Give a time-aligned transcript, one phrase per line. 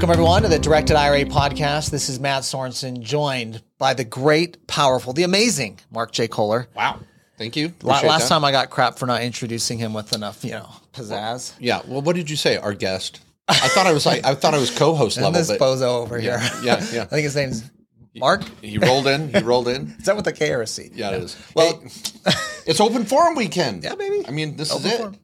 [0.00, 1.90] Welcome, everyone, to the Directed IRA podcast.
[1.90, 6.26] This is Mat Sorensen, joined by the great, powerful, the amazing Mark J.
[6.26, 6.68] Kohler.
[6.74, 7.00] Wow.
[7.36, 7.74] Thank you.
[7.82, 8.28] La- last that.
[8.30, 11.52] time I got crap for not introducing him with enough, you know, pizzazz.
[11.58, 11.82] Yeah.
[11.86, 12.56] Well, what did you say?
[12.56, 13.20] Our guest.
[13.46, 16.00] I thought I was like I thought I was co-host and level, this but bozo
[16.00, 16.60] over yeah, here.
[16.64, 17.02] yeah, yeah.
[17.02, 17.70] I think his name's
[18.16, 18.42] Mark.
[18.62, 19.28] he rolled in.
[19.34, 19.88] He rolled in.
[19.98, 20.88] Is that with the K or a C?
[20.94, 21.36] Yeah, it is.
[21.54, 22.34] Well, Well,
[22.66, 23.84] it's open forum weekend.
[23.84, 24.24] Yeah, baby.
[24.26, 24.96] I mean, this Open is it.
[24.96, 25.16] forum.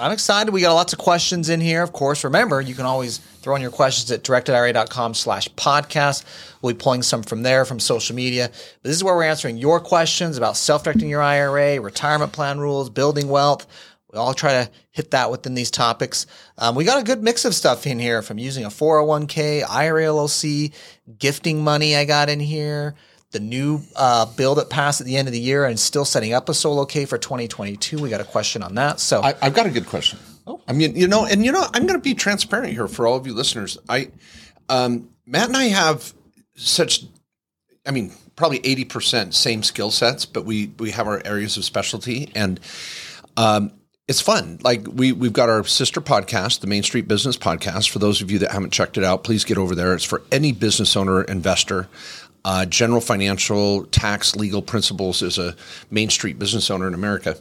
[0.00, 0.52] I'm excited.
[0.52, 1.82] We got lots of questions in here.
[1.82, 6.24] Of course, remember, you can always throw in your questions at directedira.com slash podcast.
[6.60, 8.48] We'll be pulling some from there, from social media.
[8.48, 12.90] But this is where we're answering your questions about self-directing your IRA, retirement plan rules,
[12.90, 13.68] building wealth.
[14.12, 16.26] We all try to hit that within these topics.
[16.58, 20.04] Um, we got a good mix of stuff in here from using a 401k, IRA
[20.04, 20.72] LLC,
[21.18, 22.96] gifting money I got in here,
[23.34, 26.32] the new uh, bill that passed at the end of the year and still setting
[26.32, 27.98] up a solo K for 2022.
[27.98, 29.00] We got a question on that.
[29.00, 30.18] So I, I've got a good question.
[30.46, 33.06] Oh, I mean, you know, and you know, I'm going to be transparent here for
[33.06, 33.76] all of you listeners.
[33.88, 34.10] I,
[34.70, 36.14] um, Mat and I have
[36.54, 37.04] such,
[37.84, 42.30] I mean, probably 80% same skill sets, but we we have our areas of specialty,
[42.34, 42.60] and
[43.36, 43.72] um,
[44.06, 44.58] it's fun.
[44.62, 47.90] Like we we've got our sister podcast, the Main Street Business Podcast.
[47.90, 49.94] For those of you that haven't checked it out, please get over there.
[49.94, 51.88] It's for any business owner, investor.
[52.44, 55.56] Uh, general financial, tax, legal principles as a
[55.90, 57.36] Main Street business owner in America.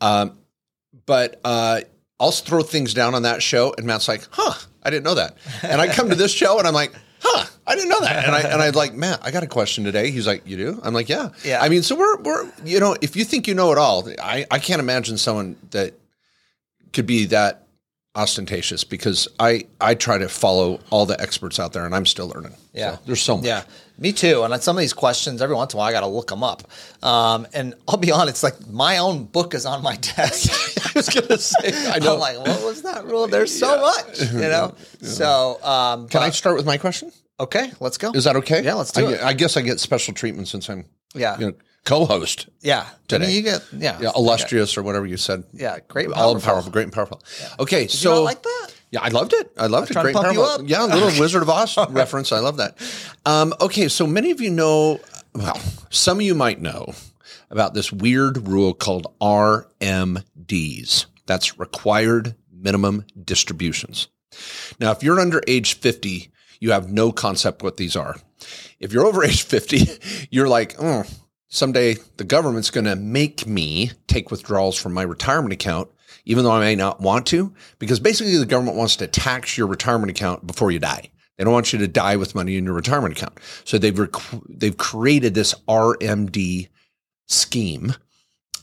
[0.00, 0.36] Um,
[1.06, 1.80] but uh,
[2.20, 5.36] I'll throw things down on that show, and Mat's like, "Huh, I didn't know that."
[5.62, 8.34] And I come to this show, and I'm like, "Huh, I didn't know that." And
[8.34, 10.10] I and I'd like, Matt, I got a question today.
[10.10, 11.60] He's like, "You do?" I'm like, "Yeah." Yeah.
[11.62, 14.46] I mean, so we're we're you know, if you think you know it all, I
[14.50, 15.94] I can't imagine someone that
[16.92, 17.65] could be that
[18.16, 22.28] ostentatious because I I try to follow all the experts out there, and I'm still
[22.28, 22.54] learning.
[22.72, 22.96] Yeah.
[22.96, 23.46] So there's so much.
[23.46, 23.62] Yeah,
[23.98, 24.42] me too.
[24.42, 26.28] And on some of these questions, every once in a while, I got to look
[26.28, 26.64] them up.
[27.02, 30.86] Um, and I'll be honest, like my own book is on my desk.
[30.86, 32.14] I was gonna say, I know.
[32.14, 33.28] I'm like, what was that rule?
[33.28, 34.74] There's so much, you know.
[35.02, 37.12] So, um, Can I start with my question?
[37.38, 38.10] Okay, let's go.
[38.12, 38.64] Is that okay?
[38.64, 39.22] Yeah, let's do I, it.
[39.22, 41.52] I guess I get special treatment since I'm Yeah, you know,
[41.86, 42.48] co-host.
[42.60, 42.82] yeah.
[42.86, 43.26] I today.
[43.26, 45.44] mean, you get yeah, Yeah, illustrious or whatever you said.
[45.54, 46.40] Yeah, great, all powerful.
[46.50, 47.22] powerful, great and powerful.
[47.58, 48.74] Okay, Did so like that?
[48.90, 49.50] yeah, I loved it.
[49.56, 49.94] I loved it.
[49.94, 50.64] trying to Great and pump you powerful.
[50.64, 50.68] up.
[50.70, 52.32] Yeah, a little Wizard of Oz reference.
[52.32, 52.76] I love that.
[53.24, 55.00] Um, okay, so many of you know,
[55.34, 55.58] well,
[55.90, 56.92] some of you might know
[57.50, 61.06] about this weird rule called RMDs.
[61.26, 64.08] That's required minimum distributions.
[64.80, 66.30] Now, if you're under age 50,
[66.60, 68.16] you have no concept what these are.
[68.80, 71.04] If you're over age 50, you're like, oh,
[71.56, 75.88] someday the government's going to make me take withdrawals from my retirement account,
[76.24, 79.66] even though I may not want to, because basically the government wants to tax your
[79.66, 81.10] retirement account before you die.
[81.36, 83.38] They don't want you to die with money in your retirement account.
[83.64, 84.12] So they've rec-
[84.48, 86.68] they've created this RMD
[87.26, 87.94] scheme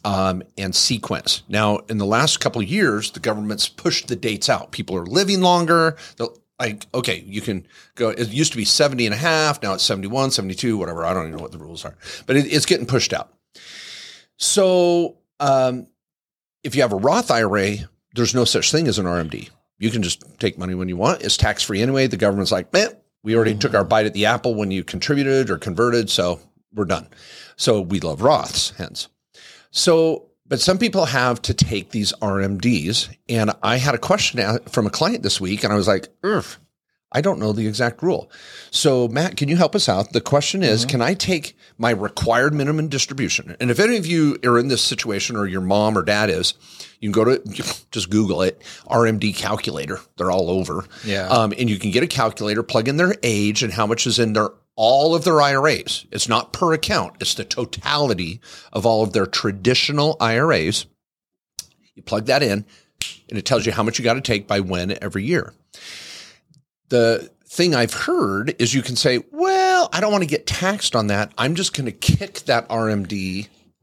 [0.05, 1.43] um, and sequence.
[1.47, 4.71] Now, in the last couple years, the government's pushed the dates out.
[4.71, 5.97] People are living longer.
[6.63, 8.11] Like, okay, you can go.
[8.11, 9.61] It used to be 70 and a half.
[9.61, 11.03] Now it's 71, 72, whatever.
[11.05, 11.93] I don't even know what the rules are,
[12.25, 13.33] but it, it's getting pushed out.
[14.37, 15.87] So, um,
[16.63, 17.75] if you have a Roth IRA,
[18.15, 19.49] there's no such thing as an RMD.
[19.77, 21.21] You can just take money when you want.
[21.21, 22.07] It's tax free anyway.
[22.07, 25.49] The government's like, man, we already took our bite at the apple when you contributed
[25.49, 26.39] or converted, so
[26.73, 27.09] we're done.
[27.57, 29.09] So we love Roths, hence.
[29.71, 33.15] So, but some people have to take these RMDs.
[33.29, 36.45] And I had a question from a client this week, and I was like, Ugh,
[37.13, 38.29] I don't know the exact rule.
[38.71, 40.13] So, Mat, can you help us out?
[40.13, 43.55] The question is Can I take my required minimum distribution?
[43.59, 46.55] And if any of you are in this situation, or your mom or dad is,
[46.99, 47.41] you can go to
[47.91, 49.99] just Google it, RMD calculator.
[50.17, 50.85] They're all over.
[51.05, 51.27] Yeah.
[51.27, 54.19] Um, and you can get a calculator, plug in their age and how much is
[54.19, 56.05] in their all of their IRAs.
[56.11, 58.41] It's not per account, it's the totality
[58.71, 60.85] of all of their traditional IRAs.
[61.95, 62.65] You plug that in,
[63.29, 65.53] and it tells you how much you got to take by when every year.
[66.89, 70.95] The thing I've heard is you can say, well, I don't want to get taxed
[70.95, 71.31] on that.
[71.37, 73.07] I'm just going to kick that RMD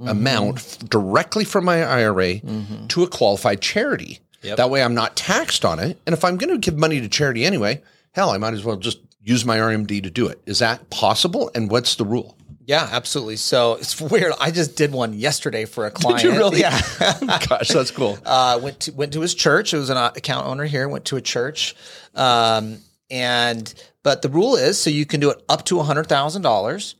[0.01, 0.09] mm-hmm.
[0.09, 2.87] amount f- directly from my IRA mm-hmm.
[2.89, 4.19] to a qualified charity.
[4.42, 4.57] Yep.
[4.57, 6.01] That way I'm not taxed on it.
[6.07, 7.83] And if I'm going to give money to charity anyway,
[8.13, 10.41] hell, I might as well just use my RMD to do it.
[10.47, 11.51] Is that possible?
[11.55, 12.37] And what's the rule?
[12.67, 13.37] Yeah, absolutely.
[13.37, 14.33] So it's weird.
[14.41, 16.22] I just did one yesterday for a client.
[16.22, 16.61] you really?
[16.61, 16.81] Yeah.
[17.49, 18.17] Gosh, that's cool.
[18.25, 19.75] uh, went to went to his church.
[19.75, 20.89] It was an uh, account owner here.
[20.89, 21.75] Went to a church,
[22.15, 22.78] um,
[23.11, 23.72] and
[24.05, 26.95] but the rule is so you can do it up to hundred thousand dollars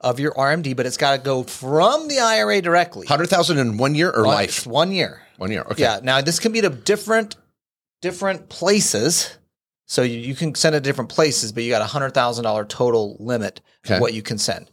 [0.00, 3.06] of your RMD, but it's got to go from the IRA directly.
[3.06, 4.66] 100,000 in one year or One- life?
[4.66, 5.22] one year.
[5.38, 5.62] One year.
[5.62, 5.82] Okay.
[5.82, 6.00] Yeah.
[6.02, 7.34] Now this can be to different
[8.02, 9.36] different places.
[9.86, 12.44] So you, you can send it to different places, but you got a hundred thousand
[12.44, 14.00] dollar total limit Okay.
[14.00, 14.70] what you can send.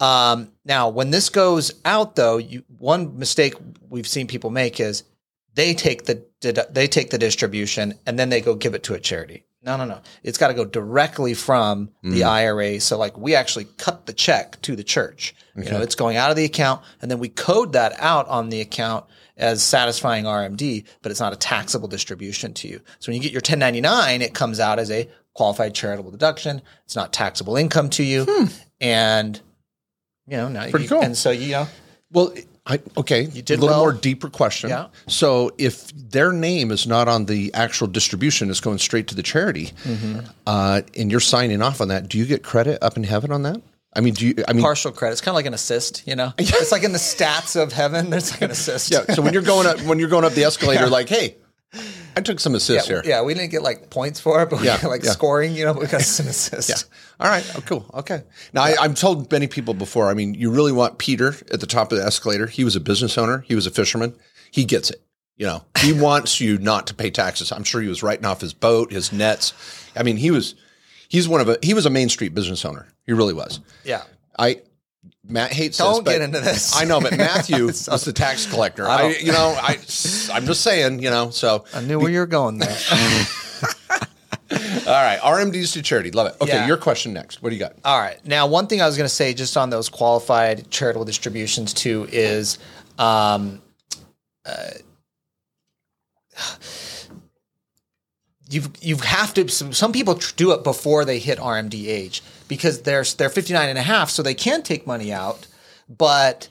[0.00, 3.54] Um, now, when this goes out, though, you, one mistake
[3.88, 5.04] we've seen people make is
[5.54, 6.24] they take the
[6.72, 9.44] they take the distribution and then they go give it to a charity.
[9.64, 10.00] No, no, no.
[10.24, 12.14] It's got to go directly from Mm.
[12.14, 12.80] the IRA.
[12.80, 15.34] So, like, we actually cut the check to the church.
[15.56, 18.48] You know, it's going out of the account, and then we code that out on
[18.48, 19.04] the account
[19.36, 22.80] as satisfying RMD, but it's not a taxable distribution to you.
[22.98, 26.60] So, when you get your 1099, it comes out as a qualified charitable deduction.
[26.84, 28.48] It's not taxable income to you,
[28.80, 29.40] and
[30.28, 30.70] you know, now Hmm.
[30.70, 31.02] Pretty you, cool.
[31.02, 31.68] And so, you know,
[32.12, 32.32] Well,
[32.64, 33.22] I okay.
[33.22, 33.78] You did a little well.
[33.80, 34.70] more deeper question.
[34.70, 34.86] Yeah.
[35.08, 39.22] So if their name is not on the actual distribution, it's going straight to the
[39.24, 40.20] charity, Mm-hmm.
[40.46, 42.06] uh, and you're signing off on that.
[42.08, 43.60] Do you get credit up in heaven on that?
[43.94, 44.34] I mean, do you?
[44.48, 45.12] I mean, partial credit.
[45.12, 46.06] It's kind of like an assist.
[46.06, 48.10] You know, it's like in the stats of heaven.
[48.10, 48.90] There's like an assist.
[48.90, 49.04] yeah.
[49.14, 51.36] So when you're going up, when you're going up the escalator, like, hey,
[52.16, 53.02] I took some assists Yeah, here.
[53.04, 55.10] yeah, we didn't get like points for it, but we Yeah, got like yeah.
[55.10, 56.68] scoring, you know, we got some assists.
[56.70, 57.24] Yeah.
[57.24, 57.44] All right.
[57.56, 57.86] Oh, cool.
[57.94, 58.22] Okay.
[58.52, 60.08] Now, I, I've told many people before.
[60.10, 62.46] I mean, you really want Peter at the top of the escalator.
[62.46, 63.44] He was a business owner.
[63.48, 64.14] He was a fisherman.
[64.50, 65.02] He gets it.
[65.36, 67.52] You know, he wants you not to pay taxes.
[67.52, 69.54] I'm sure he was writing off his boat, his nets.
[69.96, 70.54] I mean, he was,
[71.08, 72.86] he's one of a, he was a Main Street business owner.
[73.06, 73.60] He really was.
[73.84, 74.02] Yeah.
[74.38, 74.62] I,
[75.26, 76.76] Mat hates Don't this, get into this.
[76.76, 78.86] I know, but Matthew was the tax collector.
[78.88, 79.72] I I, you know, I,
[80.32, 81.64] I'm just saying, you know, so.
[81.74, 82.76] I knew where you were going there.
[84.52, 85.18] All right.
[85.20, 86.10] RMDs to charity.
[86.10, 86.36] Love it.
[86.40, 86.52] Okay.
[86.52, 86.66] Yeah.
[86.66, 87.42] Your question next.
[87.42, 87.74] What do you got?
[87.84, 88.24] All right.
[88.26, 92.06] Now, one thing I was going to say just on those qualified charitable distributions too
[92.10, 92.58] is
[92.98, 93.62] um,
[94.44, 94.70] uh,
[98.52, 102.22] you've you have to some, some people tr- do it before they hit RMD age
[102.48, 105.46] because they're they're 59 and a half so they can take money out
[105.88, 106.48] but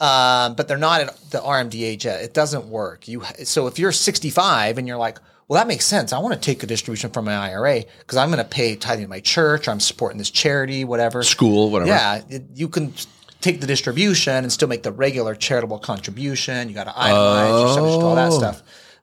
[0.00, 2.22] um, but they're not at the RMD age yet.
[2.24, 3.06] It doesn't work.
[3.06, 6.12] You so if you're 65 and you're like, well, that makes sense.
[6.12, 9.04] I want to take a distribution from my IRA because I'm going to pay tithing
[9.04, 9.68] to my church.
[9.68, 11.22] Or I'm supporting this charity, whatever.
[11.22, 11.90] School, whatever.
[11.90, 12.92] Yeah, it, you can
[13.40, 16.68] take the distribution and still make the regular charitable contribution.
[16.68, 18.38] You got to itemize, to all that Oh.
[18.38, 18.62] stuff.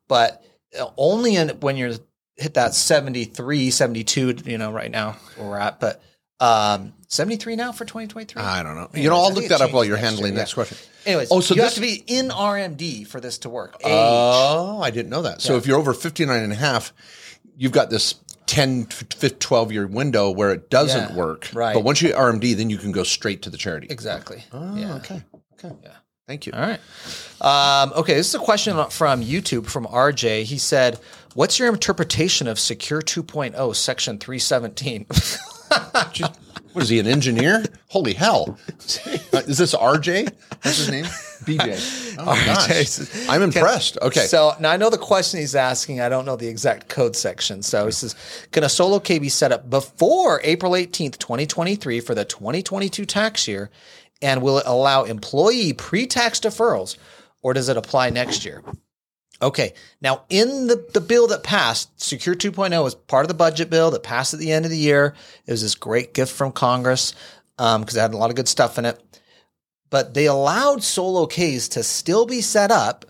[0.09, 0.43] But
[0.77, 1.93] uh, only in when you're
[2.39, 5.79] hit that 73, 72, you know, right now where we're at.
[5.79, 6.01] But
[6.39, 8.41] um, 73 now for 2023?
[8.41, 8.81] I don't know.
[8.85, 10.55] Anyways, you know, I'll look that up while you're next handling year, next yeah.
[10.55, 10.77] question.
[11.05, 13.75] Anyways, Oh, so you this- have to be in RMD for this to work.
[13.81, 13.87] Age.
[13.89, 15.41] Oh, I didn't know that.
[15.41, 16.93] So if you're over 59 and a half,
[17.57, 18.15] you've got this
[18.45, 21.49] 10, 15, 12 year window where it doesn't Yeah, work.
[21.53, 21.73] right.
[21.73, 23.87] But once you RMD, then you can go straight to the charity.
[23.89, 24.43] exactly.
[24.53, 24.95] Oh, yeah.
[24.95, 25.21] okay.
[25.53, 25.75] Okay.
[25.83, 25.89] Yeah.
[26.29, 26.53] Thank you.
[26.53, 26.79] All right.
[27.41, 30.43] Um, okay, this is a question from YouTube from RJ.
[30.43, 30.99] He said,
[31.33, 35.07] "What's your interpretation of Secure 2.0, Section 317?"
[36.73, 37.65] What is he, an engineer?
[37.87, 38.57] Holy hell.
[39.31, 40.31] Uh, is this RJ?
[40.63, 41.05] What's his name?
[41.05, 42.15] BJ.
[42.21, 43.29] Oh, gosh.
[43.29, 43.97] I'm impressed.
[44.01, 44.25] Okay.
[44.25, 46.01] So now I know the question he's asking.
[46.01, 47.63] I don't know the exact code section.
[47.63, 48.13] So he says,
[48.51, 53.47] "Can a solo K be set up before April 18th, 2023, for the 2022 tax
[53.47, 53.69] year,
[54.21, 56.97] and will it allow employee pre-tax deferrals,
[57.41, 58.63] or does it apply next year?"
[59.41, 59.73] Okay.
[60.01, 63.91] Now, in the, the bill that passed, Secure 2.0 was part of the budget bill
[63.91, 65.15] that passed at the end of the year.
[65.45, 67.13] It was this great gift from Congress
[67.57, 69.01] um, because it had a lot of good stuff in it.
[69.89, 73.05] But they allowed solo Ks to still be set up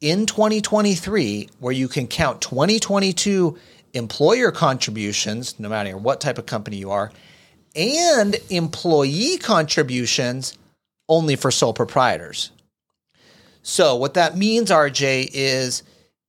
[0.00, 3.56] in 2023 where you can count 2022
[3.92, 7.12] employer contributions, no matter what type of company you are,
[7.74, 10.56] and employee contributions
[11.08, 12.50] only for sole proprietors.
[13.62, 15.82] So what that means, RJ, is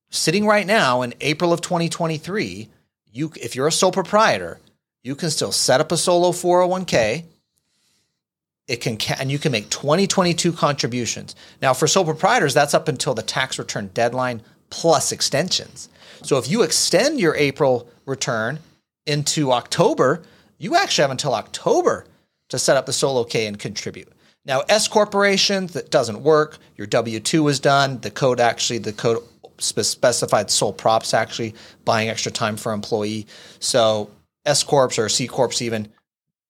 [0.09, 2.69] sitting right now in April of 2023,
[3.11, 4.59] you if you're a sole proprietor,
[5.03, 7.25] you can still set up a solo 401k.
[8.67, 11.35] It can and you can make 2022 contributions.
[11.61, 15.89] Now for sole proprietors, that's up until the tax return deadline plus extensions.
[16.21, 18.59] So if you extend your April return
[19.05, 20.21] into October,
[20.57, 22.05] you actually have until October
[22.49, 24.09] to set up the solo K and contribute.
[24.45, 26.57] Now, S corporations, that doesn't work.
[26.75, 27.99] Your W 2 is done.
[28.01, 29.23] The code actually, the code
[29.57, 31.55] specified sole props actually
[31.85, 33.27] buying extra time for employee.
[33.59, 34.09] So,
[34.45, 35.91] S Corps or C Corps even,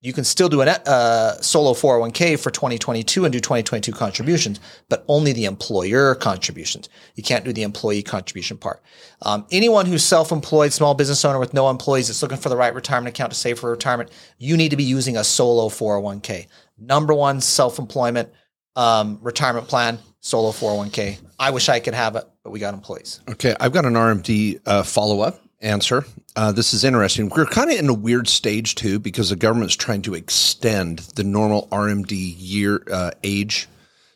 [0.04, 5.06] you can still do a uh, solo 401k for 2022 and do 2022 contributions, but
[5.08, 6.90] only the employer contributions.
[7.16, 8.84] You can't do the employee contribution part.
[9.22, 12.76] Um, anyone who's self-employed, small business owner with no employees that's looking for the right
[12.76, 16.48] retirement account to save for retirement, you need to be using a solo 401k.
[16.78, 18.30] Number one self-employment
[18.76, 21.20] um, retirement plan, solo 401k.
[21.40, 23.22] I wish I could have it, but we got employees.
[23.30, 26.06] Okay, I've got an RMD uh, follow up answer.
[26.36, 27.30] Uh, this is interesting.
[27.30, 31.24] We're kind of in a weird stage too because the government's trying to extend the
[31.24, 33.68] normal RMD year uh, age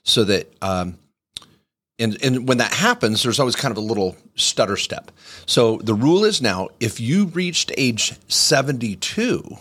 [0.04, 0.51] so that.
[0.62, 0.98] Um,
[2.00, 5.10] and, and when that happens, there's always kind of a little stutter step.
[5.48, 9.58] So the rule is now if you reached age 72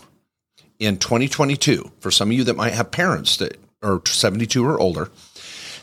[0.77, 5.09] in 2022, for some of you that might have parents that are 72 or older,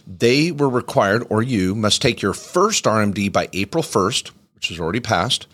[0.07, 4.79] they were required, or you must take your first RMD by April 1st, which is
[4.79, 5.47] already passed,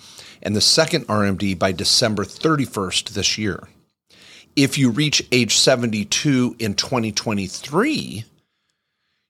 [0.42, 3.68] and the second RMD by December 31st this year.
[4.56, 8.24] If you reach age 72 in 2023,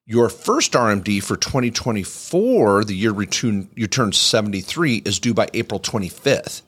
[0.06, 3.14] your first RMD for 2024, the year
[3.76, 6.62] you turn 73, is due by April 25th.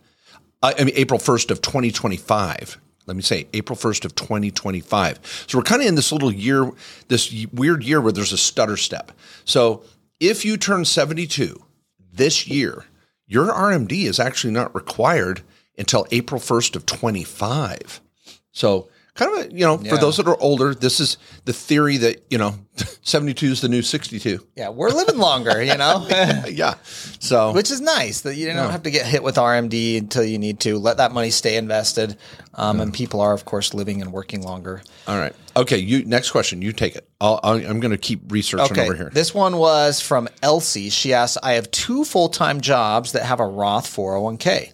[0.63, 2.79] Uh, I mean, April 1st of 2025.
[3.07, 5.47] Let me say April 1st of 2025.
[5.49, 6.71] So we're kind of in this little year,
[7.09, 9.11] this weird year where there's a stutter step.
[9.45, 9.83] So
[10.21, 11.61] if you turn 72
[12.13, 12.85] this year,
[13.33, 15.41] your RMD is actually not required
[15.79, 18.03] until April 1st of 25.
[18.53, 19.91] So kind of a, you know, yeah.
[19.91, 22.55] for those that are older, this is the theory that, you know,
[23.03, 24.47] 72 is the new 62.
[24.57, 26.07] Yeah, we're living longer, you know?
[26.49, 26.75] yeah.
[26.85, 28.71] So, which is nice that you don't yeah.
[28.71, 30.79] have to get hit with RMD until you need to.
[30.79, 32.17] Let that money stay invested.
[32.55, 32.85] Um, yeah.
[32.85, 34.83] And people are, of course, living and working longer.
[35.07, 35.35] All right.
[35.57, 35.79] Okay.
[35.79, 36.63] You Next question.
[36.63, 37.09] You take it.
[37.21, 38.85] i am going to keep researching okay.
[38.85, 39.11] over here.
[39.13, 40.91] This one was from Elsie.
[40.91, 44.73] She asked I have two full time jobs that have a Roth 401k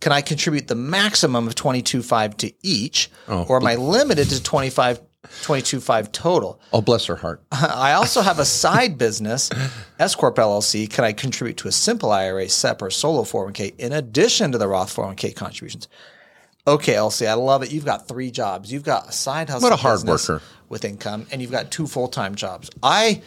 [0.00, 4.42] can I contribute the maximum of 22.5 to each, oh, or am I limited to
[4.42, 6.60] 25, 22.5 total?
[6.72, 7.42] Oh, bless her heart.
[7.52, 9.50] I also have a side business,
[9.98, 10.88] S Corp LLC.
[10.88, 14.68] Can I contribute to a simple IRA, SEP, or solo 401k in addition to the
[14.68, 15.88] Roth 401k contributions?
[16.66, 17.72] Okay, Elsie, I love it.
[17.72, 18.70] You've got three jobs.
[18.72, 19.68] You've got a side hustle.
[19.68, 22.70] What a hard worker with income, and you've got two full time jobs.
[22.82, 23.22] I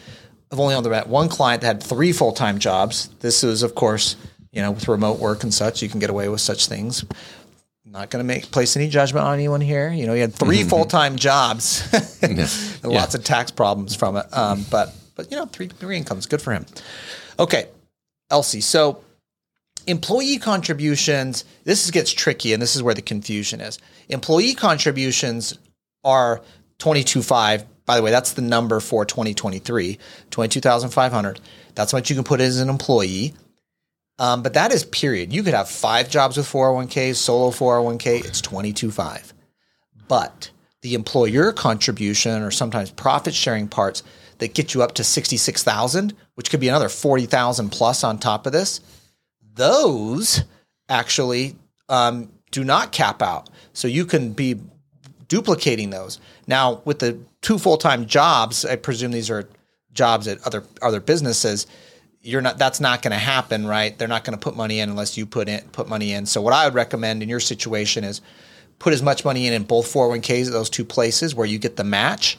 [0.50, 3.08] have only on the one client that had three full time jobs.
[3.20, 4.16] This is, of course,
[4.54, 7.04] you know, with remote work and such, you can get away with such things.
[7.84, 9.92] Not going to make place any judgment on anyone here.
[9.92, 10.68] You know, he had 3 mm-hmm.
[10.68, 11.86] full time jobs,
[12.22, 12.46] yeah.
[12.82, 14.26] lots of tax problems from it.
[14.32, 16.66] Um, but but you know, three three incomes, good for him.
[17.38, 17.68] Okay,
[18.30, 18.60] Elsie.
[18.60, 19.02] So
[19.86, 21.44] employee contributions.
[21.64, 23.78] This gets tricky, and this is where the confusion is.
[24.08, 25.58] Employee contributions
[26.04, 26.40] are
[26.78, 27.64] twenty two five.
[27.86, 29.98] By the way, that's the number for 2023,
[30.30, 31.40] 22,500.
[31.74, 33.34] That's what you can put as an employee.
[34.18, 35.32] Um, but that is period.
[35.32, 39.32] You could have five jobs with 401k, solo 401k, it's 22.5.
[40.06, 40.50] But
[40.82, 44.02] the employer contribution or sometimes profit sharing parts
[44.38, 48.52] that get you up to 66,000, which could be another 40,000 plus on top of
[48.52, 48.80] this,
[49.54, 50.44] those
[50.88, 51.56] actually
[51.88, 53.48] um, do not cap out.
[53.72, 54.60] So you can be
[55.28, 56.20] duplicating those.
[56.46, 59.48] Now, with the two full time jobs, I presume these are
[59.92, 61.66] jobs at other other businesses
[62.24, 63.96] you're not that's not going to happen right?
[63.96, 66.26] They're not going to put money in unless you put in put money in.
[66.26, 68.20] So what i would recommend in your situation is
[68.78, 71.84] put as much money in in both 401ks those two places where you get the
[71.84, 72.38] match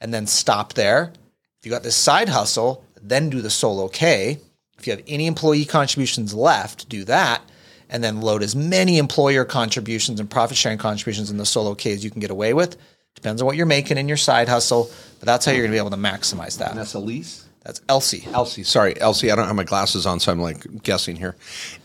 [0.00, 1.12] and then stop there.
[1.58, 4.38] If you got this side hustle then do the solo k.
[4.78, 7.42] If you have any employee contributions left do that
[7.88, 11.92] and then load as many employer contributions and profit sharing contributions in the solo k
[11.92, 12.76] as you can get away with.
[13.14, 15.74] Depends on what you're making in your side hustle but that's how you're going to
[15.74, 16.70] be able to maximize that.
[16.70, 18.26] And that's a lease that's Elsie.
[18.32, 18.64] Elsie.
[18.64, 19.30] Sorry, Elsie.
[19.30, 21.36] I don't have my glasses on, so I'm like guessing here.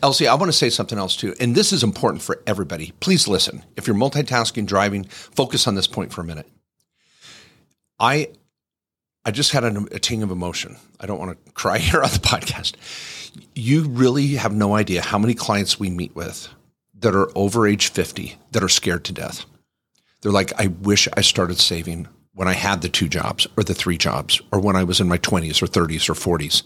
[0.02, 1.34] Elsie, I want to say something else too.
[1.38, 2.92] And this is important for everybody.
[3.00, 3.64] Please listen.
[3.76, 6.48] If you're multitasking, driving, focus on this point for a minute.
[8.00, 8.30] I
[9.24, 10.76] I just had a, a ting of emotion.
[10.98, 12.74] I don't want to cry here on the podcast.
[13.54, 16.48] You really have no idea how many clients we meet with
[17.00, 19.44] that are over age 50 that are scared to death.
[20.20, 23.74] They're like, I wish I started saving when I had the two jobs or the
[23.74, 26.62] three jobs or when I was in my 20s or 30s or 40s.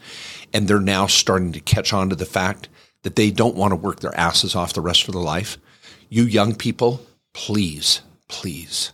[0.52, 2.68] And they're now starting to catch on to the fact
[3.04, 5.56] that they don't want to work their asses off the rest of their life.
[6.10, 7.00] You young people,
[7.32, 8.92] please, please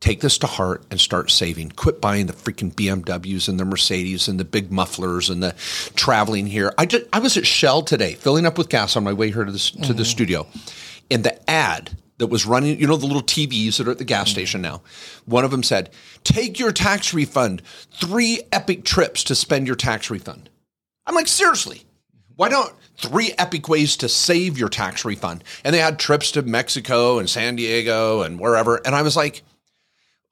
[0.00, 1.72] take this to heart and start saving.
[1.72, 5.54] Quit buying the freaking BMWs and the Mercedes and the big mufflers and the
[5.94, 6.72] traveling here.
[6.78, 9.44] I just I was at Shell today filling up with gas on my way here
[9.44, 9.92] to the to mm-hmm.
[9.92, 10.46] the studio.
[11.10, 14.04] And the ad that was running, you know, the little TVs that are at the
[14.04, 14.32] gas mm-hmm.
[14.32, 14.82] station now.
[15.24, 15.90] One of them said,
[16.22, 20.50] Take your tax refund, three epic trips to spend your tax refund.
[21.06, 21.82] I'm like, seriously,
[22.36, 25.44] why don't three epic ways to save your tax refund?
[25.64, 28.76] And they had trips to Mexico and San Diego and wherever.
[28.84, 29.42] And I was like,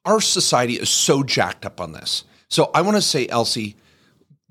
[0.05, 2.25] our society is so jacked up on this.
[2.49, 3.77] So I want to say, Elsie,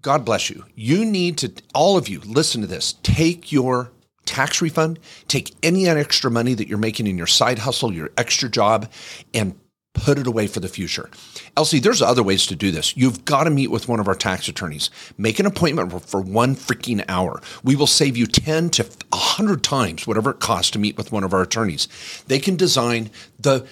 [0.01, 0.65] God bless you.
[0.75, 2.95] You need to, all of you, listen to this.
[3.03, 3.91] Take your
[4.25, 8.49] tax refund, take any extra money that you're making in your side hustle, your extra
[8.49, 8.91] job,
[9.33, 9.55] and
[9.93, 11.09] put it away for the future.
[11.57, 12.95] Elsie, there's other ways to do this.
[12.95, 14.89] You've got to meet with one of our tax attorneys.
[15.17, 17.41] Make an appointment for one freaking hour.
[17.63, 21.23] We will save you 10 to 100 times whatever it costs to meet with one
[21.23, 21.87] of our attorneys.
[22.27, 23.67] They can design the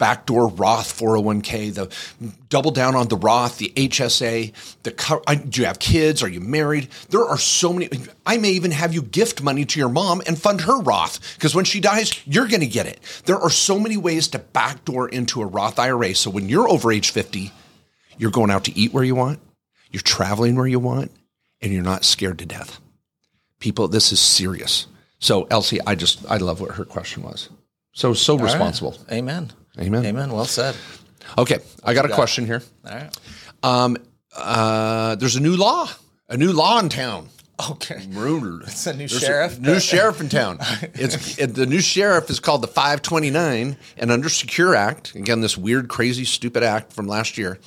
[0.00, 1.94] backdoor Roth 401k, the
[2.48, 4.52] double down on the Roth, the HSA,
[4.82, 6.22] the do you have kids?
[6.22, 6.88] Are you married?
[7.10, 7.90] There are so many.
[8.26, 11.54] I may even have you gift money to your mom and fund her Roth because
[11.54, 12.98] when she dies, you're going to get it.
[13.26, 16.14] There are so many ways to backdoor into a Roth IRA.
[16.14, 17.52] So when you're over age 50,
[18.16, 19.38] you're going out to eat where you want,
[19.90, 21.12] you're traveling where you want,
[21.60, 22.80] and you're not scared to death.
[23.58, 24.86] People, this is serious.
[25.18, 27.50] So Elsie, I just I love what her question was.
[27.92, 28.96] So so responsible.
[29.12, 29.52] Amen.
[29.80, 30.04] Amen.
[30.04, 30.32] Amen.
[30.32, 30.76] Well said.
[31.38, 32.62] Okay, I got a question here.
[32.86, 33.16] All right.
[33.62, 33.96] Um,
[34.36, 35.88] uh, there's a new law,
[36.28, 37.28] a new law in town.
[37.70, 38.06] Okay.
[38.10, 38.62] Ruler.
[38.66, 39.58] It's a new There's sheriff.
[39.60, 40.58] new sheriff in town.
[40.94, 45.56] It's it, the new sheriff is called the 529, and under Secure Act, again this
[45.58, 47.58] weird, crazy, stupid act from last year.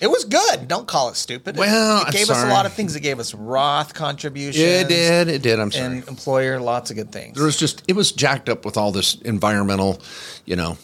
[0.00, 0.68] It was good.
[0.68, 1.56] Don't call it stupid.
[1.56, 2.52] It- Well, it, I'm gave us a sorry.
[2.52, 2.94] lot of things.
[2.96, 4.62] It gave us Roth contributions.
[4.62, 5.58] It did, it did.
[5.58, 5.86] I'm sorry.
[5.86, 7.34] And employer, lots of good things.
[7.36, 10.00] there was just it was jacked up with all this environmental,
[10.44, 10.76] you know,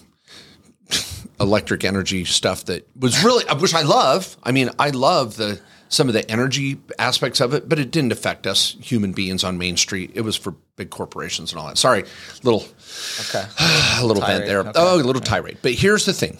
[1.42, 4.36] electric energy stuff that was really which I love.
[4.42, 8.12] I mean, I love the some of the energy aspects of it, but it didn't
[8.12, 10.12] affect us human beings on Main Street.
[10.14, 11.76] It was for big corporations and all that.
[11.76, 12.04] Sorry,
[12.42, 12.64] little
[13.28, 13.44] okay.
[13.98, 14.60] a little Tirade, vent there.
[14.60, 14.72] okay.
[14.76, 15.58] Oh, a little tirade.
[15.60, 16.38] But here's the thing: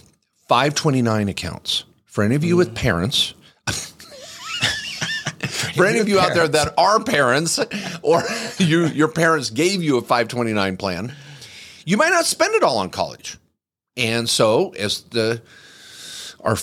[0.48, 2.58] five twenty nine accounts for any of you Mm.
[2.58, 3.34] with parents.
[5.74, 7.58] for any of you out there that are parents,
[8.02, 8.22] or
[8.58, 11.14] you your parents gave you a five twenty nine plan,
[11.84, 13.38] you might not spend it all on college,
[13.96, 15.42] and so as the
[16.40, 16.56] our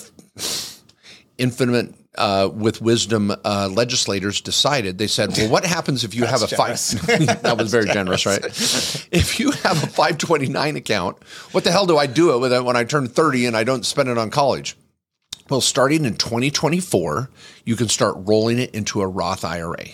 [1.37, 1.95] infinite.
[2.17, 4.97] Uh, with wisdom, uh, legislators decided.
[4.97, 6.77] They said, "Well, what happens if you have a five?
[7.43, 8.43] that was very generous, right?
[9.11, 12.39] If you have a five twenty nine account, what the hell do I do it
[12.39, 14.75] with it when I turn thirty and I don't spend it on college?
[15.49, 17.29] Well, starting in 2024,
[17.65, 19.85] you can start rolling it into a Roth IRA.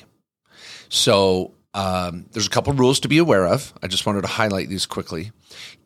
[0.90, 3.74] So um, there's a couple rules to be aware of.
[3.84, 5.32] I just wanted to highlight these quickly.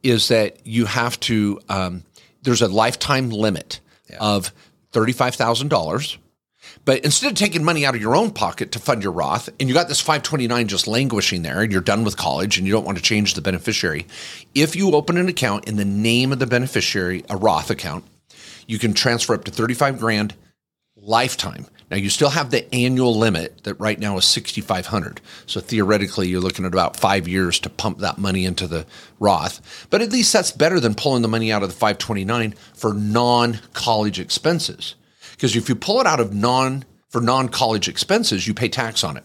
[0.03, 1.60] Is that you have to?
[1.67, 2.03] Um,
[2.43, 3.81] there's a lifetime limit
[4.19, 4.53] of
[4.91, 6.17] thirty-five thousand dollars.
[6.86, 9.67] But instead of taking money out of your own pocket to fund your Roth, and
[9.67, 12.86] you got this 529 just languishing there, and you're done with college and you don't
[12.86, 14.05] want to change the beneficiary,
[14.53, 18.05] if you open an account in the name of the beneficiary, a Roth account,
[18.67, 20.36] you can transfer up to 35 grand
[20.96, 21.65] lifetime.
[21.89, 25.22] Now you still have the annual limit that right now is 6500.
[25.46, 28.86] So theoretically you're looking at about 5 years to pump that money into the
[29.19, 29.88] Roth.
[29.89, 34.19] But at least that's better than pulling the money out of the 529 for non-college
[34.19, 34.95] expenses.
[35.32, 39.17] Because if you pull it out of non for non-college expenses, you pay tax on
[39.17, 39.23] it.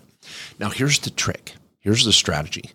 [0.59, 1.55] Now here's the trick.
[1.81, 2.71] Here's the strategy.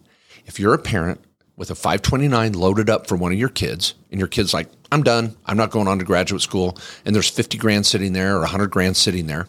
[0.45, 1.19] If you're a parent
[1.55, 5.03] with a 529 loaded up for one of your kids, and your kid's like, I'm
[5.03, 8.41] done, I'm not going on to graduate school, and there's 50 grand sitting there or
[8.41, 9.47] 100 grand sitting there,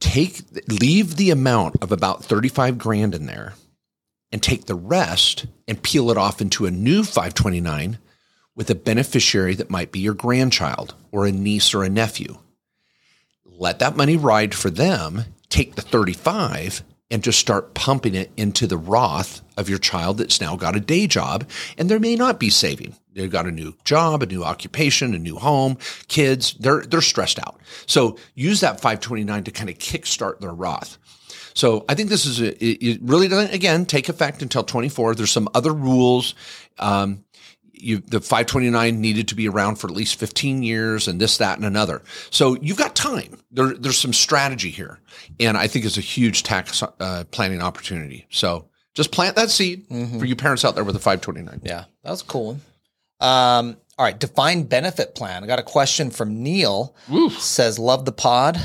[0.00, 3.54] take leave the amount of about 35 grand in there
[4.32, 7.98] and take the rest and peel it off into a new 529
[8.54, 12.38] with a beneficiary that might be your grandchild or a niece or a nephew.
[13.44, 18.66] Let that money ride for them, take the 35 and just start pumping it into
[18.66, 22.40] the Roth of your child that's now got a day job and there may not
[22.40, 22.96] be saving.
[23.14, 27.38] They've got a new job, a new occupation, a new home, kids, they're they're stressed
[27.38, 27.58] out.
[27.86, 30.98] So use that 529 to kind of kickstart their Roth.
[31.54, 35.14] So I think this is a, it, really doesn't again take effect until 24.
[35.14, 36.34] There's some other rules.
[36.78, 37.24] Um,
[37.76, 41.56] you, the 529 needed to be around for at least 15 years and this, that,
[41.56, 42.02] and another.
[42.30, 43.38] So you've got time.
[43.50, 45.00] There, there's some strategy here.
[45.40, 48.26] And I think it's a huge tax uh, planning opportunity.
[48.30, 49.86] So just plant that seed
[50.18, 51.60] for you parents out there with a 529.
[51.64, 52.60] Yeah, that was a cool one.
[53.20, 55.42] Um, all right, defined benefit plan.
[55.42, 56.94] I got a question from Neil.
[57.30, 58.58] Says, love the pod.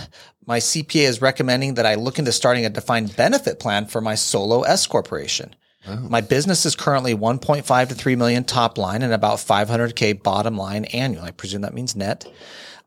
[0.45, 4.15] My CPA is recommending that I look into starting a defined benefit plan for my
[4.15, 5.55] solo S corporation.
[5.87, 5.97] Oh.
[5.97, 10.85] My business is currently 1.5 to 3 million top line and about 500k bottom line
[10.85, 11.23] annual.
[11.23, 12.25] I presume that means net.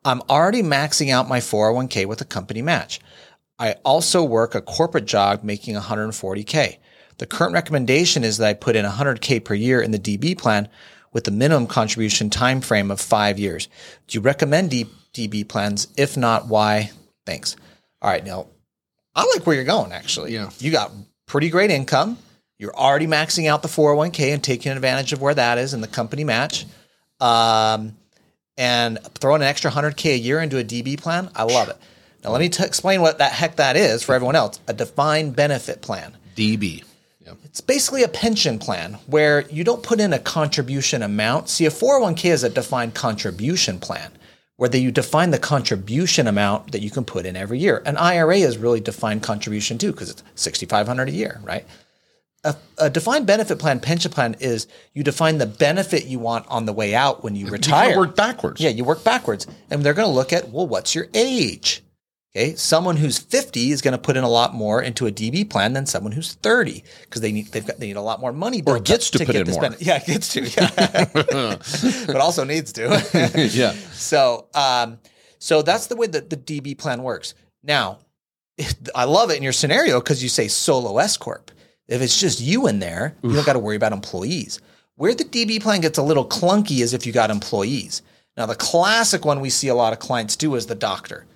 [0.04, 3.00] I'm already maxing out my 401k with a company match.
[3.58, 6.76] I also work a corporate job making 140k.
[7.18, 10.68] The current recommendation is that I put in 100k per year in the DB plan
[11.12, 13.68] with the minimum contribution time frame of 5 years.
[14.08, 15.88] Do you recommend D- DB plans?
[15.96, 16.90] If not, why?
[17.24, 17.56] Thanks.
[18.02, 18.50] All right, Neil.
[19.14, 20.32] I like where you're going actually.
[20.34, 20.50] Yeah.
[20.58, 20.90] You got
[21.26, 22.18] pretty great income.
[22.64, 25.86] You're already maxing out the 401k and taking advantage of where that is in the
[25.86, 26.64] company match.
[27.20, 27.94] Um,
[28.56, 31.76] and throwing an extra 100K a year into a DB plan, I love it.
[32.24, 35.36] Now, let me t- explain what that heck that is for everyone else a defined
[35.36, 36.16] benefit plan.
[36.36, 36.82] DB.
[37.20, 37.34] Yeah.
[37.44, 41.50] It's basically a pension plan where you don't put in a contribution amount.
[41.50, 44.10] See, a 401k is a defined contribution plan
[44.56, 47.82] where you define the contribution amount that you can put in every year.
[47.84, 51.66] An IRA is really defined contribution too because it's 6500 a year, right?
[52.44, 56.66] A, a defined benefit plan, pension plan is you define the benefit you want on
[56.66, 57.86] the way out when you You retire.
[57.88, 58.60] can't work backwards.
[58.60, 59.46] Yeah, you work backwards.
[59.70, 61.82] And they're going to look at, well, what's your age?
[62.36, 62.54] Okay.
[62.56, 65.72] Someone who's 50 is going to put in a lot more into a DB plan
[65.72, 68.60] than someone who's 30 because they need, they've got, they need a lot more money.
[68.66, 69.60] up gets to put get in more.
[69.60, 69.86] benefit.
[69.86, 70.42] Yeah, gets to.
[70.42, 72.04] Yeah.
[72.06, 72.88] but also needs to.
[73.54, 73.72] yeah.
[73.92, 74.98] So, um,
[75.38, 77.34] so that's the way that the DB plan works.
[77.62, 78.00] Now,
[78.94, 81.52] I love it in your scenario because you say solo S corp.
[81.88, 84.60] If it's just you in there, you don't got to worry about employees.
[84.96, 88.02] Where the DB plan gets a little clunky is if you got employees.
[88.36, 91.26] Now, the classic one we see a lot of clients do is the doctor,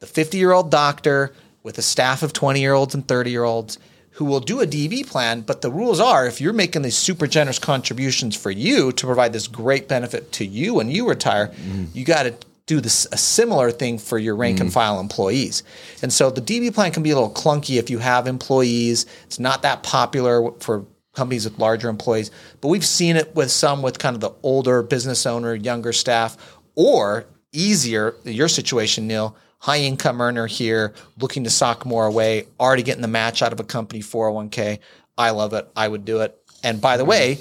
[0.00, 1.32] the 50 year old doctor
[1.62, 3.78] with a staff of 20 year olds and 30 year olds
[4.12, 5.40] who will do a DB plan.
[5.40, 9.32] But the rules are if you're making these super generous contributions for you to provide
[9.32, 11.84] this great benefit to you when you retire, mm-hmm.
[11.92, 12.34] you got to
[12.66, 14.72] do this a similar thing for your rank and mm.
[14.72, 15.62] file employees.
[16.02, 19.06] And so the DB plan can be a little clunky if you have employees.
[19.24, 23.82] It's not that popular for companies with larger employees, but we've seen it with some
[23.82, 26.36] with kind of the older business owner, younger staff,
[26.74, 32.82] or easier, your situation, Neil, high income earner here, looking to sock more away, already
[32.82, 34.80] getting the match out of a company 401k.
[35.16, 35.68] I love it.
[35.74, 36.36] I would do it.
[36.62, 37.10] And by the mm-hmm.
[37.10, 37.38] way,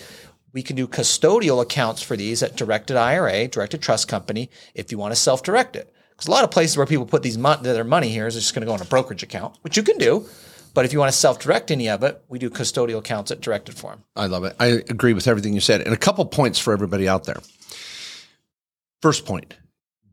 [0.55, 4.97] we can do custodial accounts for these at directed IRA, directed trust company, if you
[4.97, 5.93] want to self direct it.
[6.11, 8.55] Because a lot of places where people put these mon- their money here is just
[8.55, 10.25] going to go in a brokerage account, which you can do.
[10.73, 13.41] But if you want to self direct any of it, we do custodial accounts at
[13.41, 14.03] directed form.
[14.15, 14.55] I love it.
[14.57, 15.81] I agree with everything you said.
[15.81, 17.41] And a couple points for everybody out there.
[19.01, 19.53] First point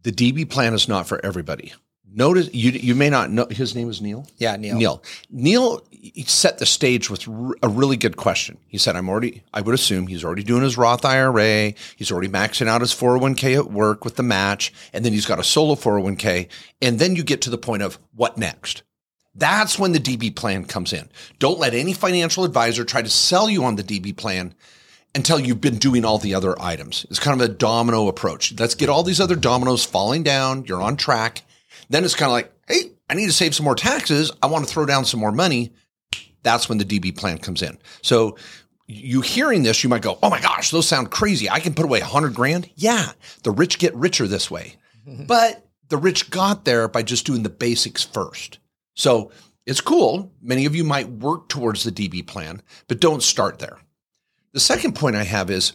[0.02, 1.72] the DB plan is not for everybody.
[2.14, 4.26] Notice you you may not know his name is Neil.
[4.38, 4.76] Yeah, Neil.
[4.76, 5.02] Neil.
[5.30, 5.82] Neil
[6.26, 7.26] set the stage with
[7.62, 8.58] a really good question.
[8.66, 9.42] He said, "I'm already.
[9.54, 11.74] I would assume he's already doing his Roth IRA.
[11.96, 15.38] He's already maxing out his 401k at work with the match, and then he's got
[15.38, 16.48] a solo 401k.
[16.80, 18.82] And then you get to the point of what next."
[19.34, 21.08] That's when the DB plan comes in.
[21.38, 24.54] Don't let any financial advisor try to sell you on the DB plan
[25.14, 27.06] until you've been doing all the other items.
[27.08, 28.52] It's kind of a domino approach.
[28.58, 30.64] Let's get all these other dominoes falling down.
[30.66, 31.42] You're on track.
[31.92, 34.32] Then it's kind of like, hey, I need to save some more taxes.
[34.42, 35.74] I want to throw down some more money.
[36.42, 37.78] That's when the DB plan comes in.
[38.00, 38.38] So
[38.86, 41.50] you hearing this, you might go, oh my gosh, those sound crazy.
[41.50, 42.70] I can put away a hundred grand.
[42.76, 43.12] Yeah.
[43.42, 44.76] The rich get richer this way.
[45.26, 48.58] but the rich got there by just doing the basics first.
[48.94, 49.30] So
[49.66, 50.32] it's cool.
[50.40, 53.78] Many of you might work towards the DB plan, but don't start there.
[54.54, 55.74] The second point I have is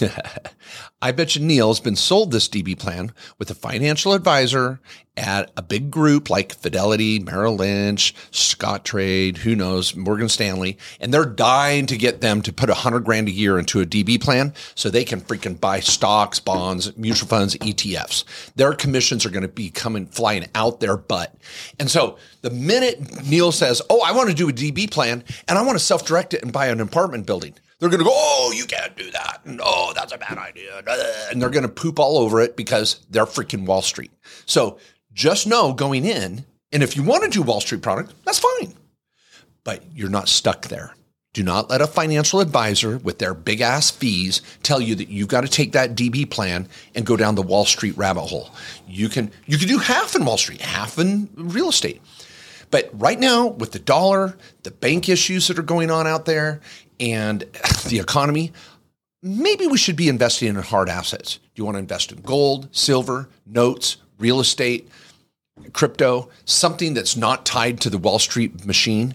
[1.02, 4.80] I bet you Neil's been sold this DB plan with a financial advisor
[5.16, 11.24] at a big group like Fidelity, Merrill Lynch, Scottrade, who knows, Morgan Stanley, and they're
[11.24, 14.52] dying to get them to put a hundred grand a year into a DB plan
[14.74, 18.24] so they can freaking buy stocks, bonds, mutual funds, ETFs.
[18.56, 21.34] Their commissions are going to be coming flying out their butt.
[21.78, 25.58] And so the minute Neil says, Oh, I want to do a DB plan and
[25.58, 28.12] I want to self direct it and buy an apartment building they're going to go,
[28.12, 29.40] oh, you can't do that.
[29.44, 30.82] And oh, that's a bad idea.
[31.30, 34.12] And they're going to poop all over it because they're freaking Wall Street.
[34.46, 34.78] So
[35.12, 38.74] just know going in, and if you want to do Wall Street product, that's fine.
[39.64, 40.94] But you're not stuck there.
[41.36, 45.28] Do not let a financial advisor with their big ass fees tell you that you've
[45.28, 48.48] got to take that DB plan and go down the Wall Street rabbit hole.
[48.88, 52.00] You can you can do half in Wall Street, half in real estate.
[52.70, 56.60] But right now, with the dollar, the bank issues that are going on out there,
[57.00, 57.40] and
[57.88, 58.52] the economy,
[59.22, 61.36] maybe we should be investing in hard assets.
[61.36, 64.88] Do you want to invest in gold, silver, notes, real estate,
[65.72, 69.14] crypto, something that's not tied to the Wall Street machine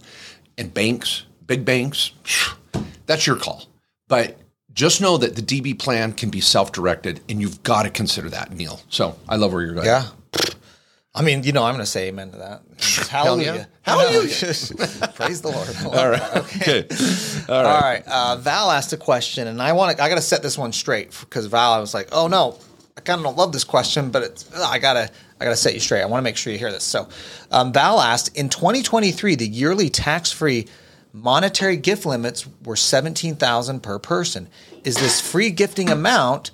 [0.58, 2.12] and banks, big banks?
[3.06, 3.65] That's your call.
[4.08, 4.38] But
[4.74, 8.30] just know that the DB plan can be self directed, and you've got to consider
[8.30, 8.80] that, Neil.
[8.89, 9.86] So I love where you're going.
[9.86, 10.08] Yeah.
[11.13, 12.62] I mean, you know, I'm going to say amen to that.
[13.10, 13.67] Hallelujah.
[13.82, 14.30] Hallelujah.
[15.15, 15.97] Praise the Lord.
[15.97, 16.38] All right.
[16.38, 16.88] Okay.
[17.50, 17.74] All right.
[17.74, 18.04] All right.
[18.08, 20.04] Uh, Val asked a question, and I want to.
[20.04, 22.58] I got to set this one straight because Val, I was like, oh no,
[22.95, 24.54] I kind of don't love this question, but it's.
[24.56, 25.10] I gotta.
[25.39, 26.04] I gotta set you straight.
[26.04, 26.84] I want to make sure you hear this.
[26.84, 27.10] So,
[27.50, 30.67] um, Val asked in 2023, the yearly tax-free
[31.13, 34.47] monetary gift limits were 17,000 per person.
[34.84, 36.52] Is this free gifting amount?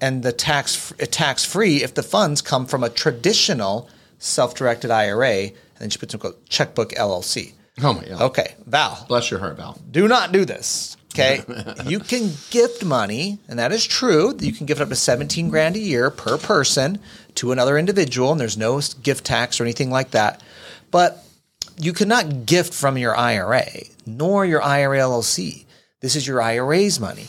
[0.00, 5.52] And the tax tax free if the funds come from a traditional self-directed IRA, and
[5.78, 7.52] then she puts in quote checkbook LLC.
[7.82, 8.22] Oh my God.
[8.22, 9.04] Okay, Val.
[9.08, 9.78] Bless your heart, Val.
[9.90, 10.96] Do not do this.
[11.14, 11.42] Okay,
[11.86, 14.36] you can gift money, and that is true.
[14.38, 16.98] You can gift up to seventeen grand a year per person
[17.36, 20.42] to another individual, and there's no gift tax or anything like that.
[20.90, 21.24] But
[21.78, 23.66] you cannot gift from your IRA,
[24.06, 25.64] nor your IRA LLC.
[26.00, 27.26] This is your IRA's money.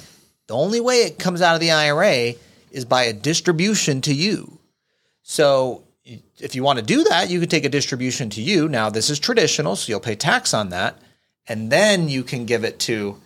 [0.47, 2.33] The only way it comes out of the IRA
[2.71, 4.59] is by a distribution to you.
[5.23, 5.83] So
[6.39, 8.67] if you want to do that, you can take a distribution to you.
[8.67, 10.97] Now, this is traditional, so you'll pay tax on that.
[11.47, 13.17] And then you can give it to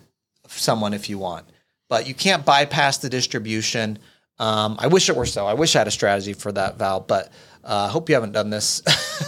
[0.48, 1.46] someone if you want.
[1.88, 3.98] But you can't bypass the distribution.
[4.38, 5.46] Um, I wish it were so.
[5.46, 7.30] I wish I had a strategy for that, Val, but
[7.62, 8.82] I uh, hope you haven't done this.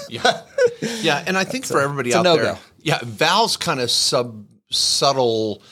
[0.09, 0.43] yeah.
[0.81, 1.23] Yeah.
[1.27, 2.43] And I think for everybody out no-go.
[2.43, 5.63] there, yeah, Val's kind of sub subtle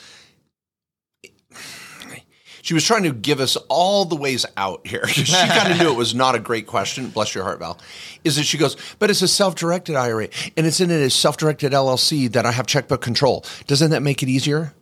[2.65, 5.07] she was trying to give us all the ways out here.
[5.07, 7.09] she kind of knew it was not a great question.
[7.09, 7.79] Bless your heart, Val.
[8.23, 12.31] Is that she goes, but it's a self-directed IRA and it's in a self-directed LLC
[12.31, 13.45] that I have checkbook control.
[13.67, 14.73] Doesn't that make it easier?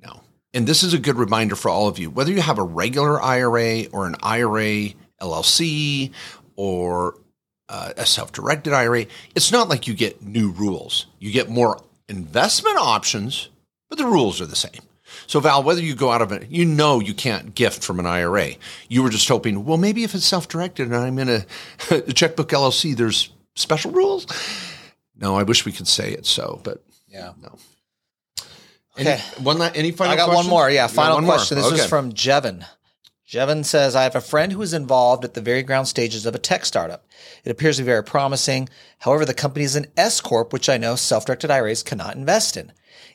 [0.00, 0.20] No.
[0.52, 3.20] And this is a good reminder for all of you, whether you have a regular
[3.20, 6.12] IRA or an IRA LLC
[6.54, 7.18] or
[7.68, 11.06] uh, a self-directed IRA, it's not like you get new rules.
[11.18, 13.48] You get more investment options,
[13.88, 14.82] but the rules are the same.
[15.26, 18.06] So Val, whether you go out of it, you know you can't gift from an
[18.06, 18.50] IRA.
[18.88, 21.46] You were just hoping, well, maybe if it's self-directed and I'm in a,
[21.90, 24.26] a checkbook LLC, there's special rules.
[25.16, 27.32] No, I wish we could say it so, but Yeah.
[27.40, 27.56] no.
[28.98, 29.12] Okay.
[29.12, 30.70] Any, one, any final I got one more.
[30.70, 31.34] Yeah, final one more.
[31.34, 31.56] question.
[31.58, 32.64] This is from Jevin.
[33.28, 36.34] Jevin says, I have a friend who is involved at the very ground stages of
[36.34, 37.06] a tech startup.
[37.42, 38.68] It appears to be very promising.
[39.00, 42.56] However, the company is an S Corp, which I know self directed IRAs cannot invest
[42.56, 42.70] in.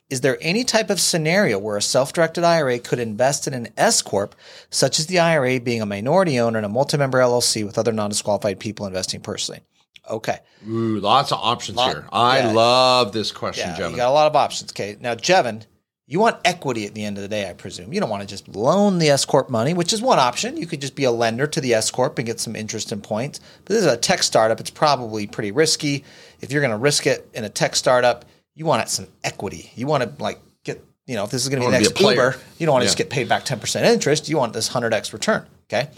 [0.09, 3.67] Is there any type of scenario where a self directed IRA could invest in an
[3.77, 4.33] S Corp,
[4.71, 7.91] such as the IRA being a minority owner in a multi member LLC with other
[7.91, 9.61] non disqualified people investing personally?
[10.09, 10.39] Okay.
[10.67, 12.07] Ooh, lots of options Lot- here.
[12.11, 12.51] I yeah.
[12.53, 13.91] love this question, Yeah, Jevin.
[13.91, 14.71] you got a lot of options.
[14.71, 15.67] Okay, now Jevin,
[16.07, 17.93] you want equity at the end of the day, I presume.
[17.93, 20.57] You don't want to just loan the S corp money, which is one option.
[20.57, 23.03] You could just be a lender to the S corp and get some interest and
[23.03, 23.39] points.
[23.65, 26.03] But this is a tech startup; it's probably pretty risky.
[26.41, 28.25] If you're going to risk it in a tech startup,
[28.59, 29.71] you want some equity.
[29.75, 31.83] You want to like get, you know, if this is going to be the be
[31.85, 32.31] next player.
[32.31, 34.27] Uber, you don't want to just get paid back ten percent interest.
[34.27, 35.45] You want this hundred x return.
[35.67, 35.89] Okay.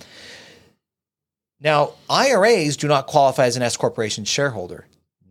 [1.59, 4.85] Now, IRAs do not qualify as an S corporation shareholder.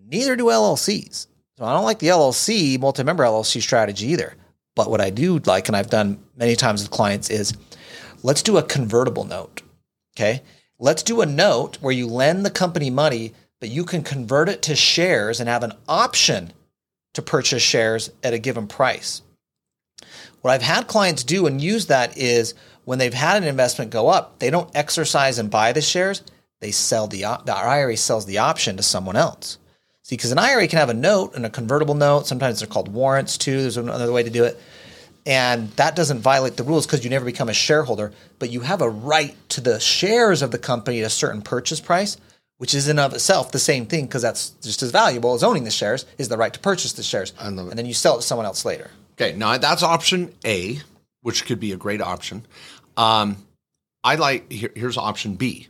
[0.09, 1.29] Neither do LLCs.
[1.57, 4.35] So I don't like the LLC, multi member LLC strategy either.
[4.75, 7.57] But what I do like, and I've done many times with clients, is
[8.25, 9.63] let's do a convertible note.
[10.17, 10.43] Okay.
[10.81, 14.63] Let's do a note where you lend the company money, but you can convert it
[14.63, 16.53] to shares and have an option
[17.15, 19.23] to purchase shares at a given price.
[20.41, 24.09] What I've had clients do and use that is when they've had an investment go
[24.09, 26.23] up, they don't exercise and buy the shares.
[26.61, 29.59] They sell the, the IRA sells the option to someone else.
[30.03, 32.27] See, because an IRA can have a note and a convertible note.
[32.27, 33.61] Sometimes they're called warrants too.
[33.61, 34.61] There's another way to do it.
[35.27, 38.81] And that doesn't violate the rules because you never become a shareholder, but you have
[38.81, 42.17] a right to the shares of the company at a certain purchase price,
[42.61, 45.65] which is in of itself the same thing because that's just as valuable as owning
[45.65, 47.33] the shares is the right to purchase the shares.
[47.41, 47.71] I love it.
[47.71, 48.91] And then you sell it to someone else later.
[49.15, 50.79] Okay, now that's option A,
[51.23, 52.45] which could be a great option.
[52.99, 53.39] Um,
[54.05, 55.69] I like here, here's option B.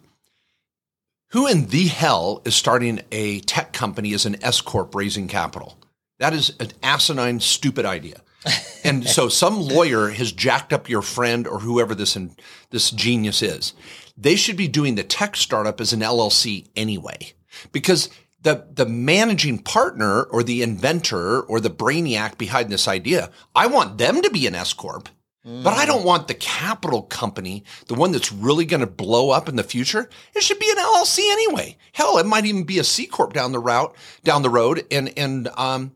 [1.28, 5.78] Who in the hell is starting a tech company as an S corp raising capital?
[6.18, 8.20] That is an asinine, stupid idea.
[8.84, 12.34] and so some lawyer has jacked up your friend or whoever this in,
[12.70, 13.74] this genius is.
[14.16, 17.32] They should be doing the tech startup as an LLC anyway,
[17.72, 18.08] because
[18.42, 23.98] the the managing partner or the inventor or the brainiac behind this idea, I want
[23.98, 25.08] them to be an S corp.
[25.42, 29.48] But I don't want the capital company, the one that's really going to blow up
[29.48, 30.10] in the future.
[30.34, 31.78] It should be an LLC anyway.
[31.92, 35.10] Hell, it might even be a C corp down the route, down the road, and
[35.16, 35.92] and um,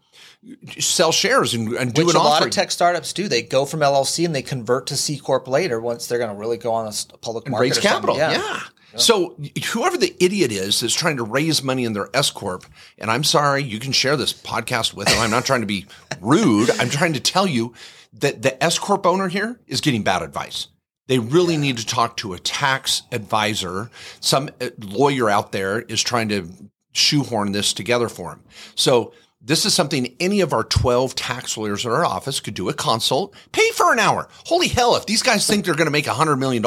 [0.78, 3.28] sell shares and, and do Which an a lot of tech startups do.
[3.28, 6.36] They go from LLC and they convert to C corp later once they're going to
[6.36, 7.92] really go on a public market raise or something.
[7.92, 8.16] capital.
[8.16, 8.60] Yeah.
[8.96, 9.36] So
[9.72, 12.64] whoever the idiot is that's trying to raise money in their S corp,
[12.98, 15.18] and I'm sorry, you can share this podcast with them.
[15.18, 15.86] I'm not trying to be
[16.20, 16.70] rude.
[16.78, 17.74] I'm trying to tell you
[18.12, 20.68] that the S corp owner here is getting bad advice.
[21.06, 23.90] They really need to talk to a tax advisor.
[24.20, 26.48] Some uh, lawyer out there is trying to
[26.92, 28.42] shoehorn this together for them.
[28.74, 29.12] So
[29.46, 32.74] this is something any of our 12 tax lawyers at our office could do a
[32.74, 34.26] consult, pay for an hour.
[34.46, 36.64] Holy hell, if these guys think they're going to make $100 million,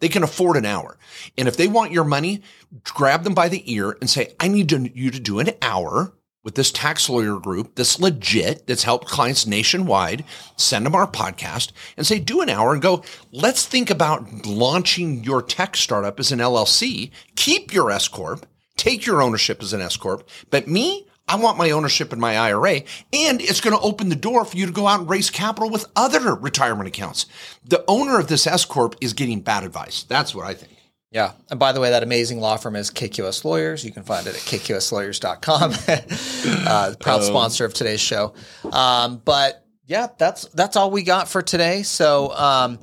[0.00, 0.98] they can afford an hour.
[1.38, 2.42] And if they want your money,
[2.82, 6.12] grab them by the ear and say, I need to, you to do an hour
[6.42, 10.24] with this tax lawyer group that's legit, that's helped clients nationwide,
[10.56, 15.22] send them our podcast and say, do an hour and go, let's think about launching
[15.22, 19.80] your tech startup as an LLC, keep your S Corp, take your ownership as an
[19.80, 20.28] S Corp.
[20.50, 24.16] But me, I want my ownership in my IRA and it's going to open the
[24.16, 27.26] door for you to go out and raise capital with other retirement accounts.
[27.64, 30.04] The owner of this S Corp is getting bad advice.
[30.04, 30.76] That's what I think.
[31.10, 31.32] Yeah.
[31.50, 33.84] And by the way, that amazing law firm is KKOS Lawyers.
[33.84, 35.72] You can find it at kkoslawyers.com.
[36.68, 38.34] uh, proud sponsor of today's show.
[38.70, 41.84] Um, but yeah, that's that's all we got for today.
[41.84, 42.78] So um,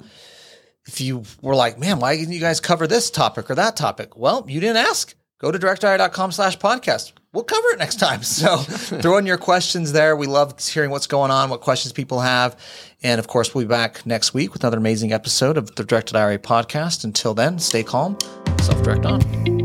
[0.87, 4.17] if you were like, man, why didn't you guys cover this topic or that topic?
[4.17, 5.13] Well, you didn't ask.
[5.39, 7.11] Go to directedira.com slash podcast.
[7.33, 8.21] We'll cover it next time.
[8.33, 10.15] So throw in your questions there.
[10.15, 12.57] We love hearing what's going on, what questions people have.
[13.03, 16.15] And of course, we'll be back next week with another amazing episode of the Directed
[16.15, 17.03] IRA podcast.
[17.03, 18.17] Until then, stay calm,
[18.59, 19.62] self direct on.